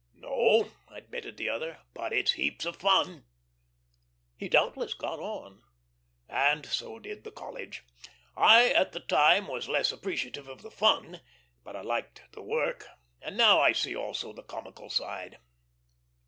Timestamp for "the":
1.37-1.49, 7.23-7.29, 8.93-8.99, 10.63-10.71, 12.31-12.41, 14.33-14.41